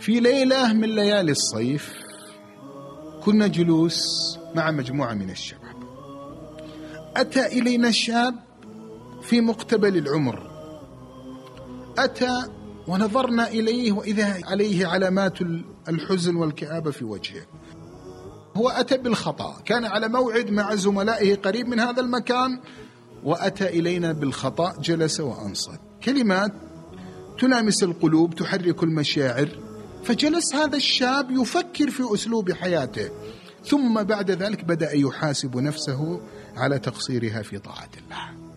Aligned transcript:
في 0.00 0.20
ليلة 0.20 0.72
من 0.72 0.88
ليالي 0.88 1.32
الصيف 1.32 1.92
كنا 3.24 3.46
جلوس 3.46 3.98
مع 4.54 4.70
مجموعة 4.70 5.14
من 5.14 5.30
الشباب. 5.30 5.76
أتى 7.16 7.46
إلينا 7.46 7.90
شاب 7.90 8.34
في 9.22 9.40
مقتبل 9.40 9.96
العمر. 9.96 10.50
أتى 11.98 12.42
ونظرنا 12.88 13.48
إليه 13.48 13.92
وإذا 13.92 14.38
عليه 14.44 14.86
علامات 14.86 15.38
الحزن 15.88 16.36
والكآبة 16.36 16.90
في 16.90 17.04
وجهه. 17.04 17.46
هو 18.56 18.68
أتى 18.68 18.96
بالخطأ. 18.98 19.60
كان 19.64 19.84
على 19.84 20.08
موعد 20.08 20.50
مع 20.50 20.74
زملائه 20.74 21.34
قريب 21.34 21.68
من 21.68 21.80
هذا 21.80 22.00
المكان 22.00 22.60
وأتى 23.24 23.68
إلينا 23.68 24.12
بالخطأ 24.12 24.72
جلس 24.80 25.20
وأنصت. 25.20 25.80
كلمات 26.04 26.52
تلامس 27.38 27.82
القلوب 27.82 28.34
تحرك 28.34 28.82
المشاعر. 28.82 29.69
فجلس 30.04 30.54
هذا 30.54 30.76
الشاب 30.76 31.30
يفكر 31.30 31.90
في 31.90 32.02
أسلوب 32.14 32.52
حياته 32.52 33.10
ثم 33.64 34.02
بعد 34.02 34.30
ذلك 34.30 34.64
بدأ 34.64 34.92
يحاسب 34.92 35.56
نفسه 35.56 36.20
على 36.56 36.78
تقصيرها 36.78 37.42
في 37.42 37.58
طاعة 37.58 37.88
الله. 38.04 38.50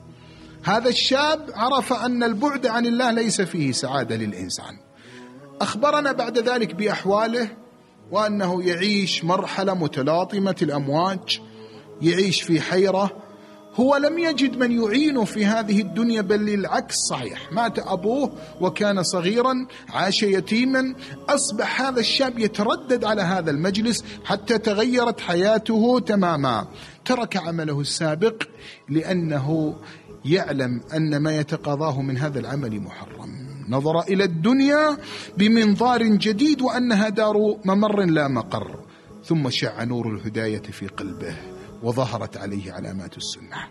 هذا 0.64 0.90
الشاب 0.90 1.50
عرف 1.56 1.94
أن 1.94 2.24
البعد 2.24 2.68
عن 2.68 2.86
الله 2.86 3.12
ليس 3.12 3.42
فيه 3.42 3.72
سعادة 3.72 4.16
للإنسان. 4.16 4.78
أخبرنا 5.62 6.12
بعد 6.12 6.38
ذلك 6.38 6.76
بأحواله 6.76 7.50
وأنه 8.12 8.64
يعيش 8.64 9.24
مرحلة 9.24 9.74
متلاطمة 9.74 10.56
الأمواج 10.62 11.42
يعيش 12.02 12.42
في 12.42 12.62
حيرة 12.62 13.23
هو 13.76 13.96
لم 13.96 14.20
يجد 14.20 14.58
من 14.58 14.72
يعينه 14.72 15.26
في 15.26 15.46
هذه 15.46 15.82
الدنيا 15.82 16.22
بل 16.22 16.40
للعكس 16.46 16.96
صحيح. 17.10 17.52
مات 17.52 17.80
أبوه 17.80 18.32
وكان 18.62 19.04
صغيرا 19.04 19.68
عاش 19.90 20.24
يتيما 20.24 20.96
أصبح 21.30 21.82
هذا 21.82 22.00
الشاب 22.00 22.40
يتردد 22.40 23.04
على 23.04 23.22
هذا 23.22 23.52
المجلس 23.52 24.04
حتى 24.26 24.58
تغيرت 24.58 25.20
حياته 25.20 26.00
تماما. 26.00 26.68
ترك 27.06 27.38
عمله 27.38 27.82
السابق 27.82 28.44
لأنه 28.90 29.76
يعلم 30.26 30.82
أن 30.96 31.18
ما 31.18 31.38
يتقاضاه 31.38 32.02
من 32.02 32.18
هذا 32.18 32.40
العمل 32.40 32.80
محرم. 32.80 33.48
نظر 33.70 34.00
إلى 34.02 34.24
الدنيا 34.24 34.98
بمنظار 35.38 36.04
جديد 36.04 36.62
وأنها 36.62 37.10
دار 37.10 37.58
ممر 37.66 38.06
لا 38.06 38.28
مقر. 38.28 38.80
ثم 39.26 39.50
شع 39.50 39.84
نور 39.84 40.08
الهداية 40.08 40.62
في 40.62 40.88
قلبه. 40.88 41.53
وظهرت 41.84 42.38
عليه 42.38 42.72
علامات 42.72 43.18
السنة. 43.18 43.68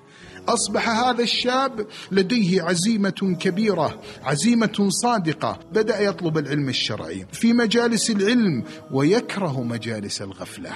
أصبح 0.49 0.89
هذا 0.89 1.23
الشاب 1.23 1.87
لديه 2.11 2.63
عزيمة 2.63 3.37
كبيرة 3.41 4.01
عزيمة 4.23 4.89
صادقة. 4.89 5.59
بدأ 5.73 6.01
يطلب 6.01 6.39
العلم 6.39 6.69
الشرعي 6.69 7.27
في 7.33 7.53
مجالس 7.53 8.11
العلم 8.11 8.65
ويكره 8.91 9.63
مجالس 9.63 10.23
الغفلة. 10.23 10.73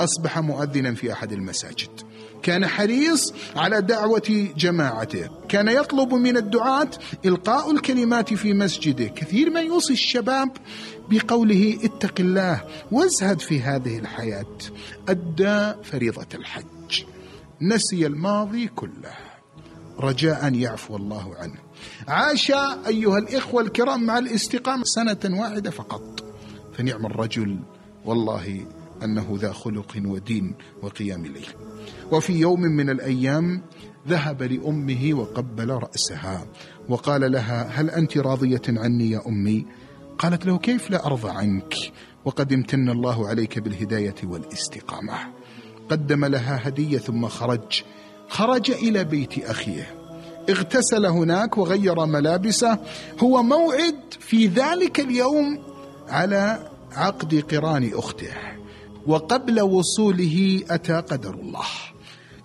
أصبح 0.00 0.38
مؤذنا 0.38 0.94
في 0.94 1.12
أحد 1.12 1.32
المساجد. 1.32 1.90
كان 2.42 2.66
حريص 2.66 3.34
على 3.56 3.80
دعوة 3.80 4.48
جماعته. 4.56 5.28
كان 5.48 5.68
يطلب 5.68 6.14
من 6.14 6.36
الدعاة 6.36 6.90
إلقاء 7.24 7.70
الكلمات 7.70 8.34
في 8.34 8.54
مسجده. 8.54 9.04
كثير 9.04 9.50
ما 9.50 9.60
يوصي 9.60 9.92
الشباب 9.92 10.52
بقوله 11.10 11.78
اتق 11.84 12.20
الله 12.20 12.64
وازهد 12.92 13.40
في 13.40 13.60
هذه 13.60 13.98
الحياة. 13.98 14.56
أدى 15.08 15.82
فريضة 15.84 16.26
الحج. 16.34 17.04
نسي 17.62 18.06
الماضي 18.06 18.66
كله. 18.66 19.14
رجاء 19.98 20.46
أن 20.46 20.54
يعفو 20.54 20.96
الله 20.96 21.34
عنه. 21.38 21.58
عاش 22.08 22.50
أيها 22.86 23.18
الإخوة 23.18 23.62
الكرام 23.62 24.02
مع 24.02 24.18
الاستقامة 24.18 24.84
سنة 24.84 25.40
واحدة 25.40 25.70
فقط. 25.70 26.24
فنعم 26.78 27.06
الرجل 27.06 27.58
والله 28.04 28.66
أنه 29.04 29.38
ذا 29.40 29.52
خلق 29.52 29.96
ودين 30.04 30.54
وقيام 30.82 31.26
ليل 31.26 31.48
وفي 32.12 32.32
يوم 32.32 32.60
من 32.60 32.90
الأيام 32.90 33.62
ذهب 34.08 34.42
لأمه 34.42 35.10
وقبل 35.14 35.70
رأسها 35.70 36.46
وقال 36.88 37.32
لها 37.32 37.80
هل 37.80 37.90
أنت 37.90 38.18
راضية 38.18 38.62
عني 38.68 39.10
يا 39.10 39.20
أمي؟ 39.26 39.66
قالت 40.18 40.46
له 40.46 40.58
كيف 40.58 40.90
لا 40.90 41.06
أرضى 41.06 41.30
عنك؟ 41.30 41.74
وقد 42.24 42.52
امتن 42.52 42.88
الله 42.88 43.28
عليك 43.28 43.58
بالهداية 43.58 44.14
والاستقامة. 44.24 45.14
قدم 45.88 46.24
لها 46.24 46.68
هدية 46.68 46.98
ثم 46.98 47.28
خرج. 47.28 47.82
خرج 48.28 48.70
إلى 48.70 49.04
بيت 49.04 49.44
أخيه. 49.44 49.94
اغتسل 50.50 51.06
هناك 51.06 51.58
وغير 51.58 52.06
ملابسه. 52.06 52.78
هو 53.22 53.42
موعد 53.42 54.00
في 54.20 54.46
ذلك 54.46 55.00
اليوم 55.00 55.58
على 56.08 56.70
عقد 56.92 57.34
قران 57.34 57.90
أخته. 57.94 58.32
وقبل 59.06 59.60
وصوله 59.60 60.62
أتى 60.70 60.94
قدر 60.94 61.34
الله. 61.34 61.66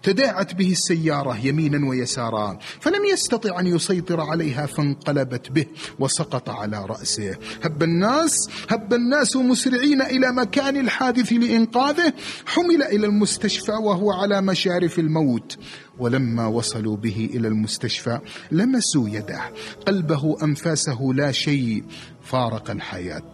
تداعت 0.03 0.53
به 0.53 0.71
السيارة 0.71 1.45
يمينا 1.45 1.89
ويسارا 1.89 2.59
فلم 2.79 3.05
يستطع 3.05 3.59
أن 3.59 3.67
يسيطر 3.67 4.21
عليها 4.21 4.65
فانقلبت 4.65 5.51
به 5.51 5.65
وسقط 5.99 6.49
على 6.49 6.85
رأسه. 6.85 7.35
هب 7.63 7.83
الناس 7.83 8.49
هب 8.69 8.93
الناس 8.93 9.35
مسرعين 9.35 10.01
إلى 10.01 10.31
مكان 10.31 10.77
الحادث 10.77 11.33
لإنقاذه. 11.33 12.13
حمل 12.45 12.83
إلى 12.83 13.05
المستشفى 13.05 13.71
وهو 13.71 14.11
على 14.11 14.41
مشارف 14.41 14.99
الموت. 14.99 15.57
ولما 15.99 16.47
وصلوا 16.47 16.97
به 16.97 17.29
إلى 17.33 17.47
المستشفى 17.47 18.19
لمسوا 18.51 19.09
يده 19.09 19.41
قلبه 19.85 20.37
أنفاسه 20.43 21.13
لا 21.15 21.31
شيء 21.31 21.83
فارق 22.25 22.71
الحياة. 22.71 23.33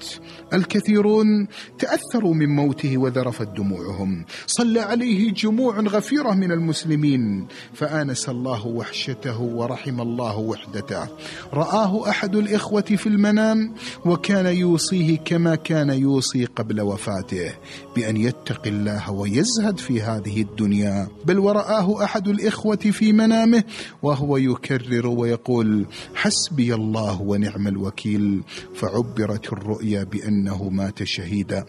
الكثيرون 0.53 1.47
تأثروا 1.79 2.33
من 2.33 2.49
موته 2.55 2.97
وذرفت 2.97 3.47
دموعهم. 3.47 4.25
صلى 4.47 4.79
عليه 4.79 5.33
جموع 5.33 5.79
غفيرة 5.79 6.31
من 6.31 6.51
المسلمين 6.51 7.47
فآنس 7.73 8.29
الله 8.29 8.67
وحشته 8.67 9.41
ورحم 9.41 10.01
الله 10.01 10.37
وحدته. 10.37 11.07
رآه 11.53 12.09
أحد 12.09 12.35
الإخوة 12.35 12.81
في 12.81 13.07
المنام 13.07 13.73
وكان 14.05 14.45
يوصيه 14.45 15.17
كما 15.17 15.55
كان 15.55 15.89
يوصي 15.89 16.45
قبل 16.45 16.81
وفاته 16.81 17.53
بأن 17.95 18.17
يتقي 18.17 18.69
الله 18.69 19.11
ويزهد 19.11 19.77
في 19.77 20.01
هذه 20.01 20.41
الدنيا. 20.41 21.07
بل 21.25 21.39
ورآه 21.39 22.03
أحد 22.03 22.27
الإخوة 22.51 22.75
في 22.75 23.13
منامه 23.13 23.63
وهو 24.03 24.37
يكرر 24.37 25.07
ويقول 25.07 25.85
حسبي 26.15 26.75
الله 26.75 27.21
ونعم 27.21 27.67
الوكيل 27.67 28.43
فعبرت 28.75 29.53
الرؤيا 29.53 30.03
بأنه 30.03 30.69
مات 30.69 31.03
شهيدا. 31.03 31.65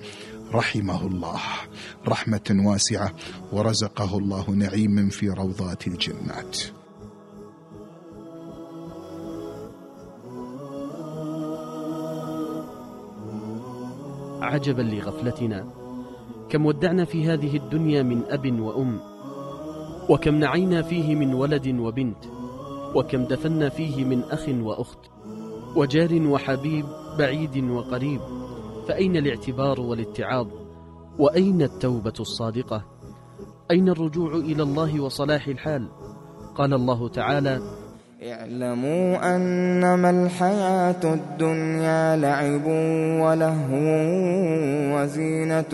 رحمه 0.52 1.06
الله. 1.06 1.40
رحمة 2.08 2.62
واسعة 2.66 3.14
ورزقه 3.52 4.18
الله 4.18 4.50
نعيما 4.50 5.08
في 5.08 5.28
روضات 5.28 5.86
الجنات. 5.86 6.58
عجبا 14.42 14.82
لغفلتنا 14.82 15.66
كم 16.50 16.66
ودعنا 16.66 17.04
في 17.04 17.26
هذه 17.26 17.56
الدنيا 17.56 18.02
من 18.02 18.22
أب 18.28 18.60
وأم 18.60 19.11
وكم 20.08 20.34
نعينا 20.34 20.82
فيه 20.82 21.14
من 21.14 21.34
ولد 21.34 21.68
وبنت 21.80 22.24
وكم 22.94 23.24
دفنا 23.24 23.68
فيه 23.68 24.04
من 24.04 24.22
أخ 24.22 24.48
وأخت 24.48 24.98
وجار 25.76 26.26
وحبيب 26.26 26.86
بعيد 27.18 27.64
وقريب 27.70 28.20
فأين 28.88 29.16
الاعتبار 29.16 29.80
والاتعاظ 29.80 30.46
وأين 31.18 31.62
التوبة 31.62 32.12
الصادقة؟ 32.20 32.84
أين 33.70 33.88
الرجوع 33.88 34.34
إلى 34.34 34.62
الله 34.62 35.00
وصلاح 35.00 35.46
الحال؟ 35.46 35.88
قال 36.54 36.74
الله 36.74 37.08
تعالى 37.08 37.60
اعلموا 38.30 39.36
أنما 39.36 40.10
الحياة 40.10 41.04
الدنيا 41.04 42.16
لعب 42.16 42.66
ولهو 43.22 43.86
وزينة 44.94 45.72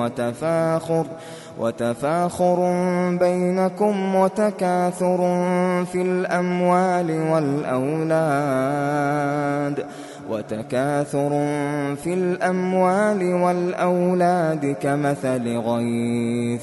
وتفاخر 0.00 1.06
وتفاخر 1.58 2.56
بينكم 3.20 4.14
وتكاثر 4.14 5.16
في 5.92 6.02
الأموال 6.02 7.10
والأولاد 7.30 8.66
وتكاثر 10.30 11.30
في 11.96 12.14
الأموال 12.14 13.34
والأولاد 13.34 14.76
كمثل 14.82 15.56
غيث 15.58 16.62